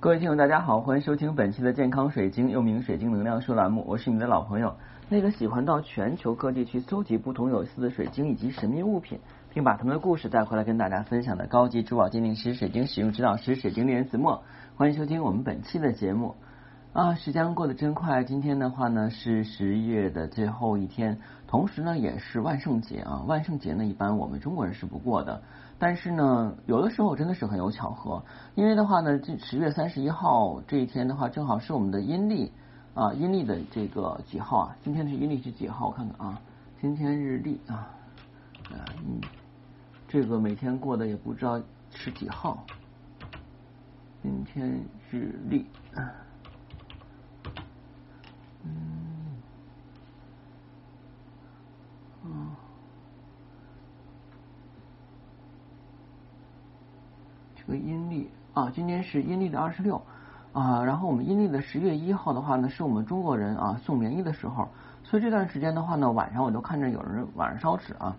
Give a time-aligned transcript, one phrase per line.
[0.00, 3.82] 各位听友，大家好，欢迎收听本期的健康水晶，又名水晶能量说栏目。
[3.84, 4.76] 我是你的老朋友，
[5.08, 9.18] 那个喜欢到全球各地去搜集不同有意思的水晶以及神秘物品，
[9.52, 14.44] 并把他们的故事带回来跟大家分享的高级珠宝鉴定师、水晶使用指导师、水晶猎人子墨。
[14.76, 16.36] 欢迎收听我们本期的节目。
[16.94, 21.16] 啊，时间过得真快，今天的话呢是十一月的最后一天，
[21.46, 23.22] 同时呢也是万圣节啊。
[23.26, 25.40] 万圣节呢一般我们中国人是不过的，
[25.78, 28.24] 但是呢有的时候真的是很有巧合，
[28.54, 32.50] 因为的话呢这十月三十一号这一天的话正好是我们的阴历
[32.94, 34.76] 啊阴历的这个几号啊？
[34.82, 35.88] 今天是阴历是几号？
[35.88, 36.40] 我看看啊，
[36.80, 37.94] 今天日历啊，
[38.72, 39.20] 嗯，
[40.08, 41.60] 这个每天过的也不知道
[41.90, 42.64] 是几号，
[44.22, 44.68] 今天
[45.10, 45.66] 日历。
[45.94, 46.08] 嗯，
[58.58, 60.02] 啊，今天是阴历的二十六
[60.52, 64.68] 啊，然后我们阴历的十月一号的话呢，是我们中国人啊送棉衣的时候，
[65.04, 68.16] 所以这段时间的话呢，晚上我都看着有人晚上烧纸啊。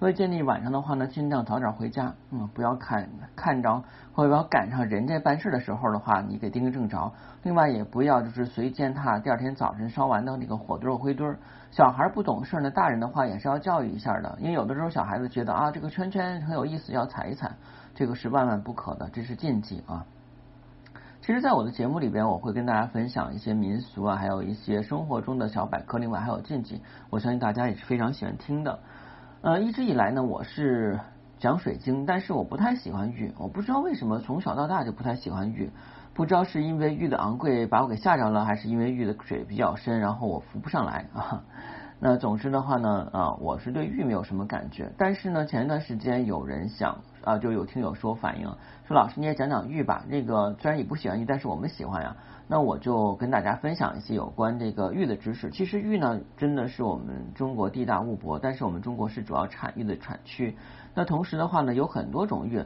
[0.00, 3.06] 所以建议晚上的话呢，尽量早点回家，嗯，不要看
[3.36, 3.84] 看着
[4.14, 7.12] 或者要赶上人家办事的时候的话，你给盯个正着。
[7.42, 11.38] 另外也不要就是随意践踏第二天早晨烧完的那个火堆儿灰堆儿。
[11.70, 17.52] 小孩不懂事呢，大人的话也是要教育一下的，因为有的时候小孩子觉得啊这个圈圈很有意思，要踩一踩，
[17.94, 20.06] 这个是万万不可的，这是禁忌啊。
[21.20, 28.78] 其实，在我的节目里边，我会跟大家分享一些民俗啊，还有一些生活中的小百科，另外还有禁忌，我相信大家也是非常喜欢听的。
[29.42, 31.00] 呃，一直以来呢，我是
[31.38, 33.32] 讲水晶，但是我不太喜欢玉。
[33.38, 35.70] 我不知道为什么从小到大就不太喜欢玉，
[36.12, 41.42] 不知道是因为玉的昂贵把我给吓着了，还是因为玉的水比较深，然后我浮不上来啊。
[42.02, 44.90] 那总之的话呢，啊，我是对玉没有什么感觉。
[44.96, 48.46] 但是呢，前一段时间有人想啊，就有听友说反映
[48.88, 50.06] 说，老师你也讲讲玉吧。
[50.10, 52.16] 这个虽然你不喜欢玉，但是我们喜欢呀。
[52.48, 55.50] 那我就跟大家分享一些有关这个玉的知识。
[55.50, 60.56] 其实玉呢，真的是我们中国地大物博，但是我们中国是主要产玉的产区。
[60.94, 62.64] 那同时的话呢，有很多种玉。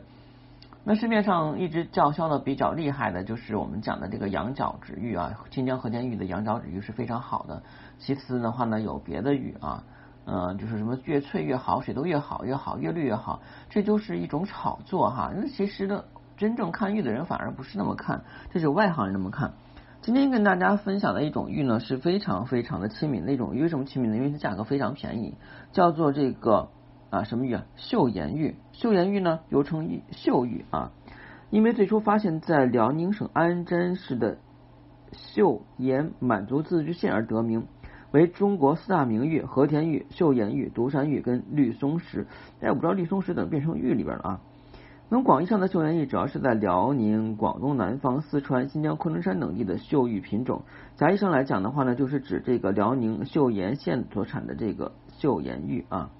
[0.86, 7.62] 那市面上一直叫嚣的比较厉害的，就是我们讲的这个羊角纸玉啊，新疆和田玉的羊角纸玉是非常好的。
[7.98, 9.82] 其次的话呢，有别的玉啊，
[10.26, 13.40] 嗯，就是什么越脆越好，水都越好越好，越绿越好，
[13.70, 15.32] 这就是一种炒作哈。
[15.34, 16.04] 那其实呢，
[16.36, 19.54] 真正看玉的人反而不是那么看，这是外行人那么看。
[20.02, 23.62] 今天跟大家分享的一种玉呢，是非常非常的亲民的一种玉。
[23.62, 24.18] 为什么亲民呢？
[24.18, 25.34] 因为它价格非常便宜，
[25.72, 26.68] 叫做这个
[27.14, 27.64] 啊什么玉啊？
[27.76, 28.56] 岫岩玉。
[28.72, 30.90] 岫岩玉呢，又称玉岫玉啊，
[31.50, 34.38] 因为最初发现在辽宁省安贞市的
[35.12, 37.66] 岫岩满族自治县而得名，
[38.10, 42.26] 为中国四大名玉：和田玉、岫岩玉、独山玉跟绿松石。
[42.60, 44.40] 哎，我不知道绿松石怎么变成玉里边了啊？
[45.08, 50.62] 那么广义上的岫岩玉主要是在辽宁、广东南方、四川、新疆昆仑山等地的岫玉品种。
[50.96, 56.10] 狭义上来讲的话呢，就是指这个辽宁岫岩县所产的这个岫岩玉啊。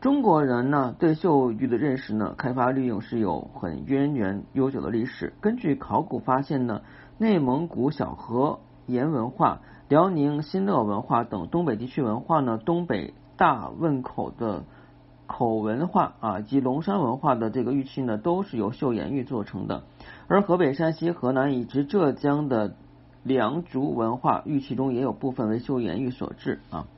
[0.00, 5.34] 中国人呢对岫玉的认识呢，开发利用是有很渊源悠久的历史。
[5.40, 6.80] 根据考古发现呢，
[7.18, 14.64] 内蒙古小河岩文化、辽宁新乐文化等东北地区文化呢，东北大汶口的。
[15.32, 19.84] 口文化啊及龙山文化的这个玉器呢，都是由岫岩玉做成的。
[20.26, 22.74] 而河北、山西、河南以及浙江的
[23.22, 26.88] 良渚文化玉器中，也有部分为岫岩玉所制啊。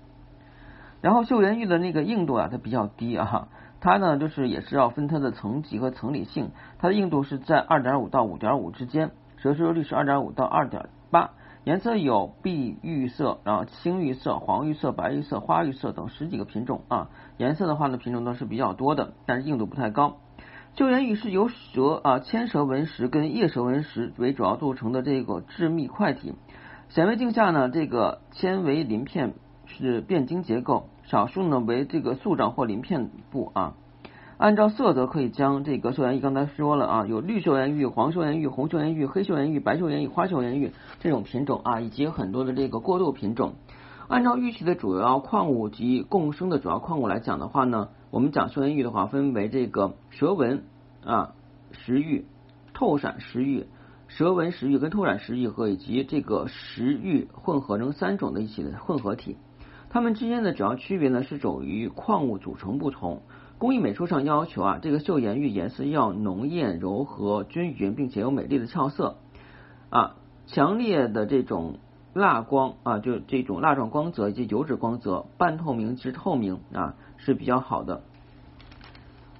[1.02, 3.48] 然后岫岩玉的那个硬度啊，它比较低啊，
[3.80, 11.32] 它呢就是也是要分它的层级和层理性，它的硬度是在二点五到五点五之间，折射率是二点五到二点八。
[11.64, 17.10] 颜色有碧玉色、然后青玉色、黄玉色、白玉色、花玉色等十几个品种啊。
[17.36, 20.16] 颜色的话呢，品种都是比较多的，但是硬度不太高。
[20.76, 26.34] 岫岩玉是由蛇啊千蛇纹石跟叶蛇纹石为主要构成的这个致密块体。
[26.88, 29.34] 显微镜下呢，这个纤维鳞片
[29.72, 33.74] 是变晶结构，少数呢为这个素状或鳞片部啊。
[34.38, 43.54] 按照色泽可以将这个岫岩玉，刚才说了啊，有绿岫岩玉、黄岫岩玉、红岫岩玉、黑岫岩玉、白岫岩玉、花岫岩玉这种品种啊，以及很多的这个过渡品种。
[44.08, 50.64] 按照玉器的主要矿物及共生的主要矿物来讲的话呢，我们讲岫岩玉的话，分为这个蛇纹
[51.04, 51.34] 啊
[51.70, 52.26] 石玉、
[52.74, 53.66] 透闪石玉、
[54.08, 59.36] 蛇纹石玉跟透闪石玉和以及这个石玉混合成三种的一起的混合体。
[59.92, 63.20] 它们之间的主要区别呢，是属于矿物组成不同。
[63.58, 69.18] 工艺美术上要求啊，这个岫岩玉颜色要浓艳、柔和、均匀，并且有美丽的俏色
[69.90, 70.16] 啊，
[70.46, 71.78] 强烈的这种
[72.14, 78.02] 蜡光啊，就这种蜡状光泽以及油脂光泽，半透明至透明啊是比较好的。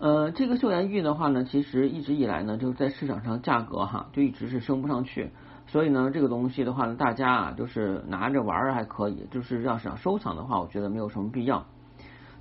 [0.01, 5.31] 呃，这个岫岩玉的话呢，其实一直以来呢，就是在市场上价格哈，就一直是升不上去。
[5.67, 11.65] 所以呢，这个东西的话呢，大家啊，就是拿着玩儿还可以，就是要想收藏的话，我觉得没有什么必要。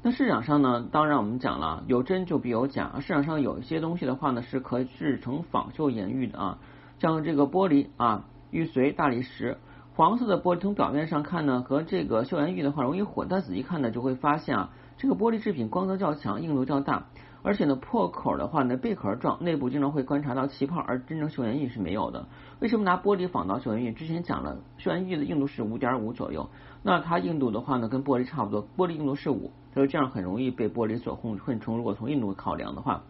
[0.04, 2.92] 那市场上呢，当然我们讲了，有真就必有假。
[3.00, 6.58] 市场上有一些东西的话呢，是可以制成仿岫岩玉的啊，
[7.00, 9.58] 像这个玻璃啊、玉髓、大理石，
[9.96, 17.06] 黄色的玻璃从表面上看呢，和这个岫岩玉的话容易混，但仔细看呢，就会发现啊，这个玻璃制品光泽较强，硬度较大。
[17.44, 22.28] 而且呢，破口的话呢，贝壳状，内部经常会观察到气泡，而真正岫岩玉是没有的。
[22.60, 23.92] 为什么拿玻璃仿造岫岩玉？
[23.92, 26.50] 之前讲了，岫岩玉的硬度是五点五左右，
[26.84, 31.78] 那它硬度的话呢，跟玻璃差不多，玻璃硬度是五，所以这样很容易被玻璃所混混充。
[31.78, 33.04] 如果从硬度考量的话，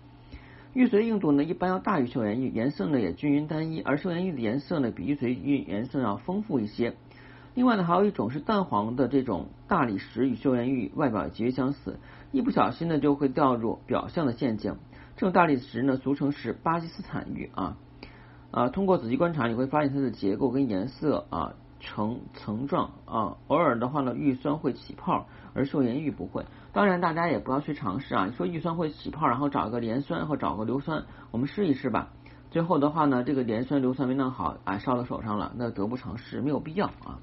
[0.73, 6.93] 玉髓硬度呢一般要大于岫岩玉，颜色呢也均匀单一，而岫岩玉的颜色呢比玉髓玉颜色要丰富一些。
[7.53, 11.99] 另外呢，还有一种是淡黄的这种大理石与岫岩玉外表极为相似。
[12.31, 14.77] 一不小心呢，就会掉入表象的陷阱。
[15.17, 17.75] 这种大理石呢，俗称是巴基斯坦玉啊
[18.51, 18.69] 啊。
[18.69, 23.35] 通过仔细观察，你会发现它的结构跟颜色啊呈层状啊。
[23.47, 26.45] 偶尔的话呢，玉酸会起泡，而岫岩玉不会。
[26.71, 28.27] 当然，大家也不要去尝试啊。
[28.27, 32.07] 你说玉酸会起泡，然后找一个盐酸或找个硫酸，我们试一试吧。
[32.49, 37.19] 最后的话呢，这个盐酸硫酸没弄好，啊，烧到手上了，那得不偿失，没有必要啊。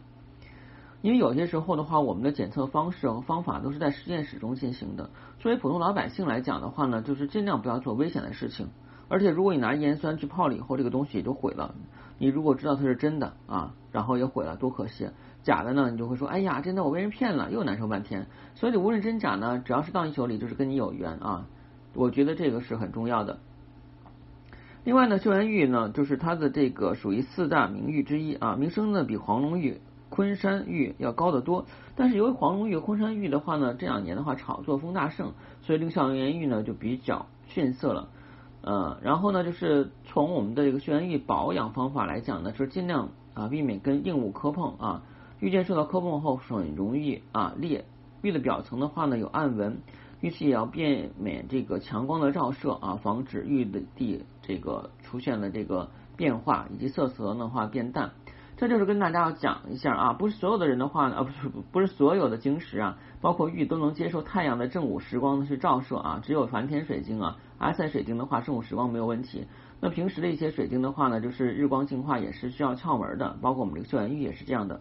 [1.00, 5.10] 因为有些时候的话，我们的检测方式和方法都是在实验室中进行的。
[5.38, 8.68] 作为普通老百姓来讲的话呢，就是尽量不要做危险的事情。
[9.08, 11.74] 而且如果你拿盐酸去泡了以后，这个东西也就毁了。
[12.18, 15.08] 你如果知道它是真的啊，然后也毁了，多可惜。
[15.44, 18.26] 假的呢，你就会说，哎呀，真的我被人骗了，又难受半天。
[18.56, 21.46] 所以无论真假呢，只要是到你手里，就是跟你有缘啊。
[21.94, 23.38] 我觉得这个是很重要的。
[24.84, 29.80] 另外呢，岫岩玉呢，就是它的这个属于四大名玉之一啊，名声呢比黄龙玉。
[30.10, 35.32] 昆山玉要高得多，但是由于黄龙玉、昆山玉的话呢，这两年的话炒作风大盛，
[35.62, 38.08] 所以令岫岩玉呢就比较逊色了。
[38.62, 45.02] 呃，然后呢，就是从我们的这个岫岩玉保养方法来讲呢，就是尽量啊避免跟硬物磕碰啊，
[45.38, 47.84] 玉件受到磕碰后很容易啊裂。
[48.22, 49.78] 玉的表层的话呢有暗纹，
[50.20, 58.10] 玉器也要避免这个强光的照射啊，防止玉的地这个出现了这个变化，以及色泽的话变淡。
[58.58, 69.46] 这就是跟大家要讲一下啊，不是所有的人的话呢，啊不是不是所有的晶石啊，包括玉都能接受太阳的正午时光的去照射啊，只有梵天水晶啊、阿塞水晶的话，正午时光没有问题。
[69.78, 74.80] 那平时的一些水晶的话呢，就是日光净化也是需要窍门的，包括我们这个岫岩玉也是这样的。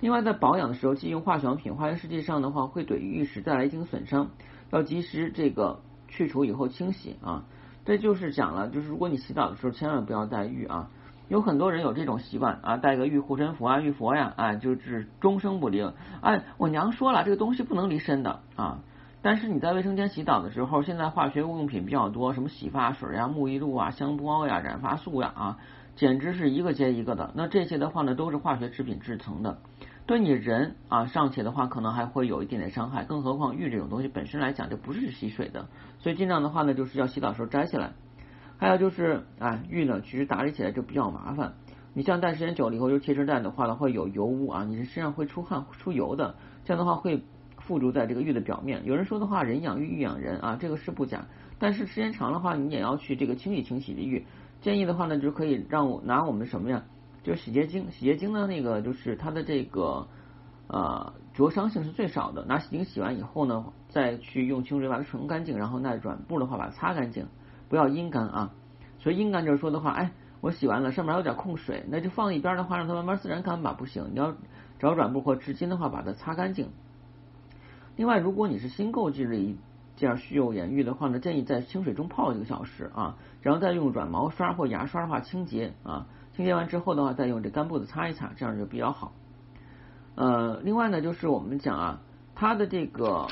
[0.00, 4.30] 另外在保养的时候，忌用化学品，化学试剂上的话会对玉石带来一定损伤，
[4.70, 7.44] 要及时这个去除以后清洗啊。
[7.84, 10.88] 这就是讲了，就是如果你洗澡的时候千万不要带玉啊。
[11.28, 15.82] 有很多人有这种习惯啊，带个玉护身符啊、玉佛呀，啊，就是终生不离。
[16.22, 18.78] 哎，我娘说了，这个东西不能离身的啊。
[19.20, 25.58] 但是你在卫生间洗澡的时候，现在化学物用品比较多，什么洗发水呀、沐浴露啊、香包呀、染发素呀啊，
[25.96, 27.32] 简直是一个接一个的。
[27.34, 29.58] 那这些的话呢，都是化学制品制成的，
[30.06, 35.66] 对你人啊尚且的话，可能还会有一点点伤害，更何况玉这种东西本身来讲就不是吸水的，
[35.98, 37.90] 所以尽量的话呢，就是要洗澡时候摘下来。
[38.58, 41.54] 还有就是啊，玉呢，其实打理起来就比较麻烦。
[41.94, 46.34] 你像戴时间久了以后，就贴身戴的话呢，会有油污啊，你是身上会出汗出油的，
[46.64, 47.22] 这样的话会
[47.56, 48.84] 附着在这个玉的表面。
[48.84, 51.26] 有人说的话，人养玉，玉养人啊，这个是不假。
[51.58, 54.26] 但是时间长的话，你也要去这个清洗清洗的玉。
[54.60, 56.84] 建议的话呢，就可以让我拿我们什么呀？
[57.22, 60.06] 就是洗洁精，洗洁精的那个就是它的这个
[60.66, 62.44] 呃灼伤性是最少的。
[62.44, 67.26] 拿洗洁精洗完以后呢，再去用清水把它冲干净，然后那软布的话把它擦干净。
[67.68, 68.50] 不要阴干啊，
[68.98, 70.10] 所以阴干就是说的话，哎，
[70.40, 73.72] 我洗完了，上面还有点控水，那就放一边的话，让它慢慢自然干吧。
[73.72, 74.34] 不行，你要
[74.78, 76.70] 找软布或纸巾的话，把它擦干净。
[77.96, 79.56] 另外，如果你是新购置的一
[79.96, 89.12] 件虚有岩玉的话呢，建议在清水中泡一个小时啊，然后再用软毛刷或牙刷的话清洁啊，清洁完之后的话，再用这干布子擦一擦，这样就比较好。
[90.14, 92.00] 呃，另外呢，就是我们讲啊，
[92.34, 93.26] 它的这个。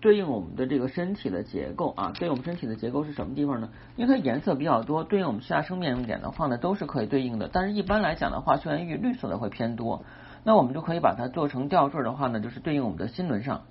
[0.00, 3.70] 对应我们的这个身体的结构啊，对应我们身体的结构是什么地方呢？
[3.96, 7.48] 因为它颜色比较多，对应我们下生面点的话呢，都是可以对应的。
[7.52, 10.04] 但是一般来讲的话，岫岩玉绿色的会偏多，
[10.44, 13.62] 那我们就可以把它做成吊坠的话呢，就是对应我们的心轮上。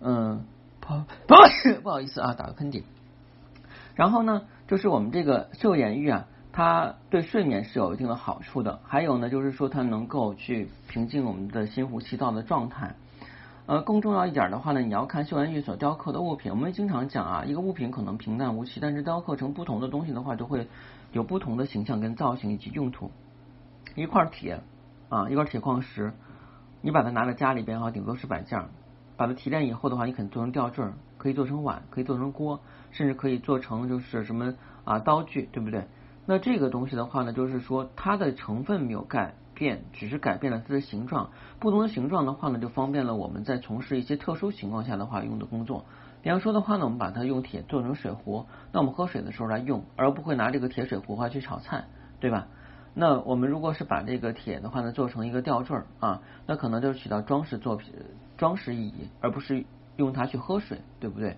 [0.00, 0.44] 嗯，
[0.80, 0.88] 不
[1.28, 2.82] 不不好意思啊，打个喷嚏。
[3.94, 8.80] 然后呢，就是我们这个岫岩玉啊，它对睡眠是有一定的好处的。
[8.82, 12.96] 还有呢，就是说它能够去平静我们的心浮气躁的状态。
[13.66, 16.50] 呃，更重要一点的话呢，你要看岫岩玉所雕刻的物品。
[16.50, 20.66] 我们经常讲啊，一个物品可能平淡无奇，但是雕刻成不同的东西的话，就会
[21.12, 23.12] 有不同的形象跟造型以及用途。
[23.94, 24.60] 一块铁
[25.08, 26.12] 啊，一块铁矿石，
[26.80, 28.62] 你把它拿在家里边哈，顶多是摆件；
[29.16, 30.84] 把它提炼以后的话，你可能做成吊坠，
[31.16, 34.54] 可以做成碗，可以做成锅，甚至可以做成就是什么
[34.84, 35.86] 啊刀具，对不对？
[36.26, 41.30] 那这个东西的话呢，就是说它的成分没有钙变，只是改变了它的形状。
[41.60, 45.84] 不同的形状的话呢，就方便了我们在从事一些特殊情况下的话用的工作。
[46.20, 51.84] 比方说的话呢，我们把它用铁做成水壶，那我们喝水的时候来用，而不会拿这个铁水壶话去炒菜，
[52.18, 52.48] 对吧？
[52.94, 57.94] 那我们如果是把这个铁的话呢做成一个吊坠啊，那可能就起到装饰作品、
[58.36, 59.64] 装饰意义，而不是
[59.96, 61.36] 用它去喝水，对不对？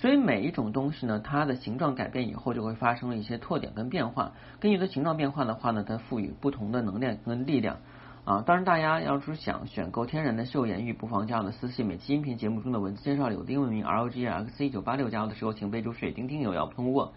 [0.00, 4.32] 所以每一种东西呢，它的形状改变以后，就会发生了一些特点跟变化。
[4.58, 7.76] 根据它形状变化的话呢，它赋予不同的能量跟力量
[8.24, 8.42] 啊。
[8.46, 11.84] 当然，大家要是想选购天然的岫岩玉，不妨加我的私信。
[11.84, 17.12] 每期音频节目中的文字介绍里有英文名 R O G X 一九八六，加入的时候请备注水晶听友要通过。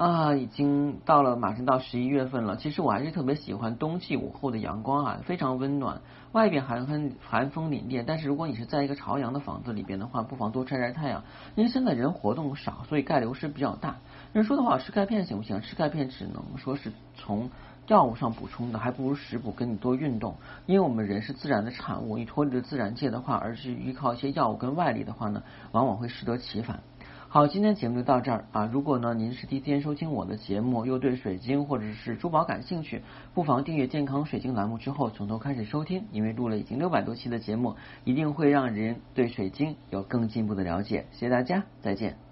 [0.00, 2.56] 啊，已经到了，马上到十一月份了。
[2.56, 6.00] 其实我还是特别喜欢冬季午后的阳光啊，非常温暖。
[6.32, 11.22] 外边寒风寒风凛冽，但是如果你是在一个朝阳的房子里边的话，不妨多晒晒太阳。
[11.54, 13.96] 因为现在人活动少，所以钙流失比较大。
[14.32, 15.60] 人说的话，吃钙片行不行？
[15.60, 17.50] 吃钙片只能说是从
[17.86, 20.36] 药物上补充的，还不如食补跟你多运动。
[20.64, 25.42] 因为我们人是自然的产物，你脱离了自然界的话，而是依靠一些药物跟外力的话呢，
[25.72, 26.80] 往往会适得其反。
[27.32, 28.68] 好，今天节目就到这儿啊！
[28.72, 41.06] 如果呢您是第一天收听我的节目，又对水晶或者是珠宝感兴趣，不妨订阅健康水晶栏目之后从头开始收听，因为录了已经六百多期的节目，一定会让人对水晶有更进一步的了解。
[41.12, 42.29] 谢谢大家，再见。